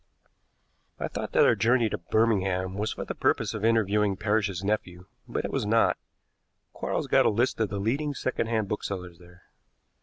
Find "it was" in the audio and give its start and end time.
5.45-5.63